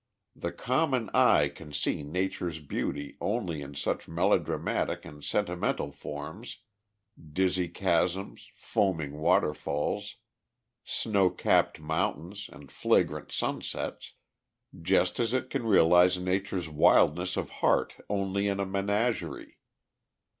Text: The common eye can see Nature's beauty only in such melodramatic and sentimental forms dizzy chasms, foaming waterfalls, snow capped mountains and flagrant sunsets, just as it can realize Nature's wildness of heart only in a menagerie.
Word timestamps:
The 0.35 0.51
common 0.51 1.11
eye 1.13 1.47
can 1.49 1.71
see 1.73 2.01
Nature's 2.01 2.59
beauty 2.59 3.17
only 3.21 3.61
in 3.61 3.75
such 3.75 4.07
melodramatic 4.07 5.05
and 5.05 5.23
sentimental 5.23 5.91
forms 5.91 6.57
dizzy 7.33 7.67
chasms, 7.69 8.49
foaming 8.55 9.19
waterfalls, 9.19 10.15
snow 10.83 11.29
capped 11.29 11.79
mountains 11.79 12.49
and 12.51 12.71
flagrant 12.71 13.31
sunsets, 13.31 14.13
just 14.81 15.19
as 15.19 15.35
it 15.35 15.51
can 15.51 15.67
realize 15.67 16.17
Nature's 16.17 16.67
wildness 16.67 17.37
of 17.37 17.51
heart 17.61 17.97
only 18.09 18.47
in 18.47 18.59
a 18.59 18.65
menagerie. 18.65 19.59